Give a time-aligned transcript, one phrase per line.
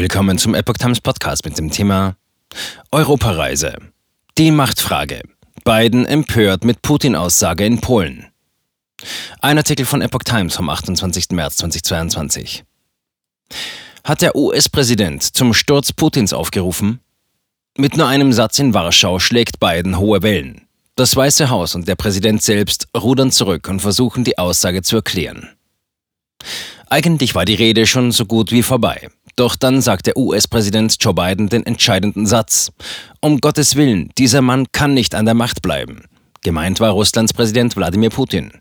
[0.00, 2.16] Willkommen zum Epoch Times Podcast mit dem Thema
[2.90, 3.76] Europareise.
[4.38, 5.20] Die Machtfrage.
[5.62, 8.28] Biden empört mit Putin-Aussage in Polen.
[9.42, 11.32] Ein Artikel von Epoch Times vom 28.
[11.32, 12.64] März 2022.
[14.02, 17.00] Hat der US-Präsident zum Sturz Putins aufgerufen?
[17.76, 20.62] Mit nur einem Satz in Warschau schlägt Biden hohe Wellen.
[20.96, 25.50] Das Weiße Haus und der Präsident selbst rudern zurück und versuchen die Aussage zu erklären.
[26.88, 29.10] Eigentlich war die Rede schon so gut wie vorbei.
[29.36, 32.72] Doch dann sagt der US-Präsident Joe Biden den entscheidenden Satz.
[33.20, 36.04] Um Gottes Willen, dieser Mann kann nicht an der Macht bleiben.
[36.42, 38.52] Gemeint war Russlands Präsident Wladimir Putin.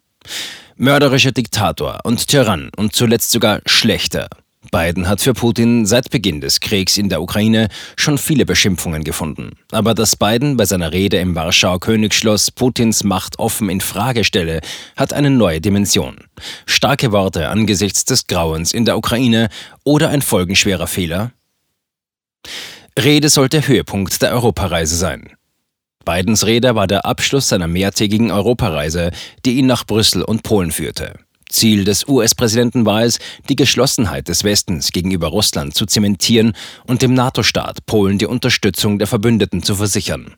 [0.76, 4.28] Mörderischer Diktator und Tyrann und zuletzt sogar schlechter.
[4.72, 9.52] Biden hat für Putin seit Beginn des Kriegs in der Ukraine schon viele Beschimpfungen gefunden.
[9.72, 14.62] Aber dass Biden bei seiner Rede im Warschauer Königsschloss Putins Macht offen in Frage stelle,
[14.96, 16.18] hat eine neue Dimension.
[16.66, 19.50] Starke Worte angesichts des Grauens in der Ukraine
[19.84, 21.32] oder ein folgenschwerer Fehler?
[22.98, 25.32] Rede sollte Höhepunkt der Europareise sein.
[26.06, 29.12] Bidens Rede war der Abschluss seiner mehrtägigen Europareise,
[29.46, 31.14] die ihn nach Brüssel und Polen führte.
[31.50, 33.20] Ziel des US-Präsidenten war es,
[33.50, 36.54] die Geschlossenheit des Westens gegenüber Russland zu zementieren
[36.88, 40.36] und dem NATO-Staat Polen die Unterstützung der Verbündeten zu versichern.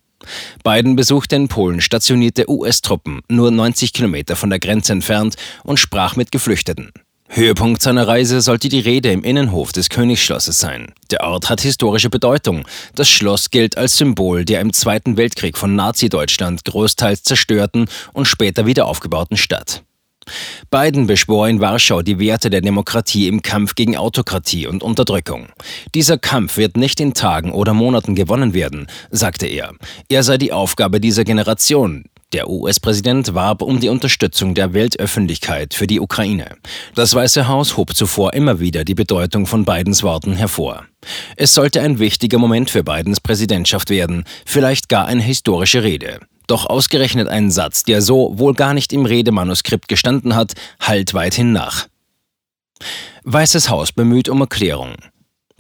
[0.64, 6.16] Biden besuchte in Polen stationierte US-Truppen nur 90 Kilometer von der Grenze entfernt und sprach
[6.16, 6.92] mit Geflüchteten.
[7.34, 10.94] Höhepunkt seiner Reise sollte die Rede im Innenhof des Königsschlosses sein.
[11.12, 12.68] Der Ort hat historische Bedeutung.
[12.94, 18.66] Das Schloss gilt als Symbol der im Zweiten Weltkrieg von Nazi-Deutschland großteils zerstörten und später
[18.66, 19.82] wieder aufgebauten Stadt.
[20.70, 25.48] Biden beschwor in Warschau die Werte der Demokratie im Kampf gegen Autokratie und Unterdrückung.
[25.96, 29.74] Dieser Kampf wird nicht in Tagen oder Monaten gewonnen werden, sagte er.
[30.10, 32.06] Er sei die Aufgabe dieser Generation.
[32.34, 36.56] Der US-Präsident warb um die Unterstützung der Weltöffentlichkeit für die Ukraine.
[36.96, 40.86] Das Weiße Haus hob zuvor immer wieder die Bedeutung von Bidens Worten hervor.
[41.36, 46.20] Es sollte ein wichtiger Moment für Bidens Präsidentschaft werden, vielleicht gar eine historische Rede.
[46.52, 51.54] Doch ausgerechnet ein Satz, der so wohl gar nicht im Redemanuskript gestanden hat, halt weithin
[51.54, 51.88] nach.
[53.24, 54.96] Weißes Haus bemüht um Erklärung.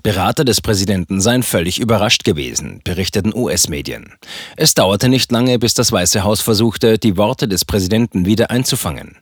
[0.03, 4.15] Berater des Präsidenten seien völlig überrascht gewesen, berichteten US-Medien.
[4.57, 9.15] Es dauerte nicht lange, bis das Weiße Haus versuchte, die Worte des Präsidenten wieder einzufangen.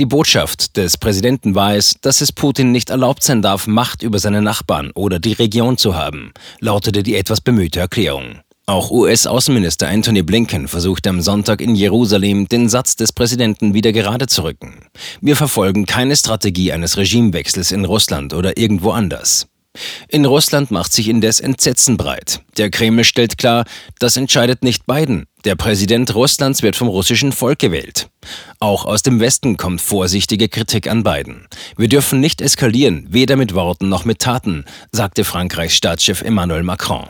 [0.00, 4.18] Die Botschaft des Präsidenten war es, dass es Putin nicht erlaubt sein darf, Macht über
[4.18, 8.40] seine Nachbarn oder die Region zu haben, lautete die etwas bemühte Erklärung.
[8.72, 14.28] Auch US-Außenminister Anthony Blinken versuchte am Sonntag in Jerusalem, den Satz des Präsidenten wieder gerade
[14.28, 14.86] zu rücken.
[15.20, 19.46] Wir verfolgen keine Strategie eines Regimewechsels in Russland oder irgendwo anders.
[20.08, 22.40] In Russland macht sich indes Entsetzen breit.
[22.56, 23.66] Der Kreml stellt klar,
[23.98, 25.26] das entscheidet nicht Biden.
[25.44, 28.08] Der Präsident Russlands wird vom russischen Volk gewählt.
[28.58, 31.46] Auch aus dem Westen kommt vorsichtige Kritik an Biden.
[31.76, 37.08] Wir dürfen nicht eskalieren, weder mit Worten noch mit Taten, sagte Frankreichs Staatschef Emmanuel Macron.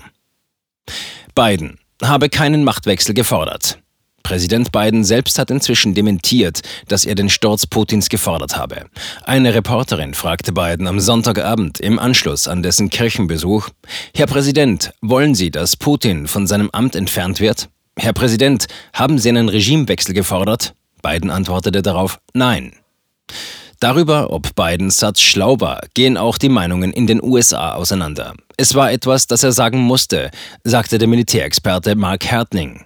[1.34, 3.78] Biden habe keinen Machtwechsel gefordert.
[4.22, 8.86] Präsident Biden selbst hat inzwischen dementiert, dass er den Sturz Putins gefordert habe.
[9.24, 13.68] Eine Reporterin fragte Biden am Sonntagabend im Anschluss an dessen Kirchenbesuch,
[14.14, 17.68] Herr Präsident, wollen Sie, dass Putin von seinem Amt entfernt wird?
[17.98, 20.74] Herr Präsident, haben Sie einen Regimewechsel gefordert?
[21.02, 22.72] Biden antwortete darauf, nein.
[23.82, 28.32] Darüber, ob Bidens Satz schlau war, gehen auch die Meinungen in den USA auseinander.
[28.56, 30.30] Es war etwas, das er sagen musste,
[30.62, 32.84] sagte der Militärexperte Mark Hertling.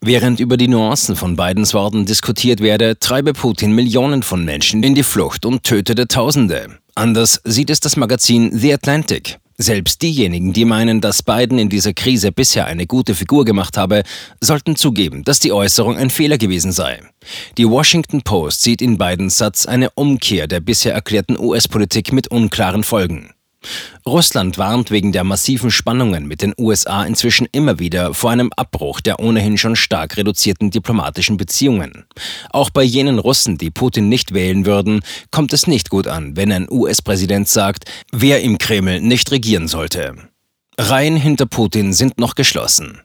[0.00, 4.96] Während über die Nuancen von Bidens Worten diskutiert werde, treibe Putin Millionen von Menschen in
[4.96, 6.66] die Flucht und tötete Tausende.
[6.96, 9.38] Anders sieht es das Magazin The Atlantic.
[9.56, 14.02] Selbst diejenigen, die meinen, dass Biden in dieser Krise bisher eine gute Figur gemacht habe,
[14.40, 17.00] sollten zugeben, dass die Äußerung ein Fehler gewesen sei.
[17.56, 22.82] Die Washington Post sieht in Bidens Satz eine Umkehr der bisher erklärten US-Politik mit unklaren
[22.82, 23.30] Folgen.
[24.06, 29.00] Russland warnt wegen der massiven Spannungen mit den USA inzwischen immer wieder vor einem Abbruch
[29.00, 32.04] der ohnehin schon stark reduzierten diplomatischen Beziehungen.
[32.50, 36.52] Auch bei jenen Russen, die Putin nicht wählen würden, kommt es nicht gut an, wenn
[36.52, 40.14] ein US-Präsident sagt, wer im Kreml nicht regieren sollte.
[40.78, 43.03] Reihen hinter Putin sind noch geschlossen.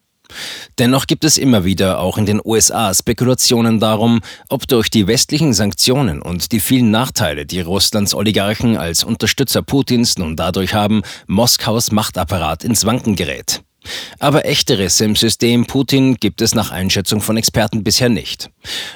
[0.78, 5.54] Dennoch gibt es immer wieder auch in den USA Spekulationen darum, ob durch die westlichen
[5.54, 11.92] Sanktionen und die vielen Nachteile, die Russlands Oligarchen als Unterstützer Putins nun dadurch haben, Moskaus
[11.92, 13.62] Machtapparat ins Wanken gerät.
[14.20, 18.50] Aber echte Risse im System Putin gibt es nach Einschätzung von Experten bisher nicht.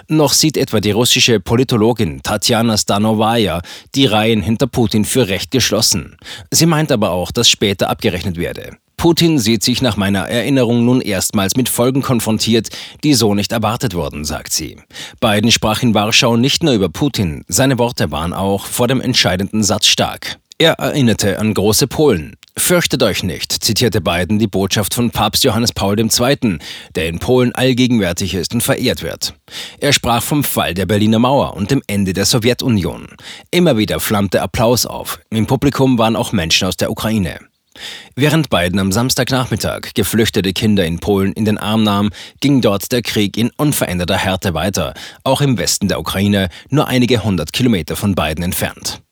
[0.08, 3.62] Noch sieht etwa die russische Politologin Tatjana Stanovaja
[3.96, 6.18] die Reihen hinter Putin für recht geschlossen.
[6.52, 8.78] Sie meint aber auch, dass später abgerechnet werde.
[9.04, 12.70] Putin sieht sich nach meiner Erinnerung nun erstmals mit Folgen konfrontiert,
[13.04, 14.78] die so nicht erwartet wurden, sagt sie.
[15.20, 19.62] Biden sprach in Warschau nicht nur über Putin, seine Worte waren auch vor dem entscheidenden
[19.62, 20.38] Satz stark.
[20.58, 22.38] Er erinnerte an große Polen.
[22.56, 26.60] Fürchtet euch nicht, zitierte Biden die Botschaft von Papst Johannes Paul II.,
[26.96, 29.34] der in Polen allgegenwärtig ist und verehrt wird.
[29.80, 33.10] Er sprach vom Fall der Berliner Mauer und dem Ende der Sowjetunion.
[33.52, 35.20] Immer wieder flammte Applaus auf.
[35.30, 37.40] Im Publikum waren auch Menschen aus der Ukraine.
[38.16, 42.10] Während Biden am Samstagnachmittag geflüchtete Kinder in Polen in den Arm nahm,
[42.40, 47.24] ging dort der Krieg in unveränderter Härte weiter, auch im Westen der Ukraine, nur einige
[47.24, 49.04] hundert Kilometer von Biden entfernt.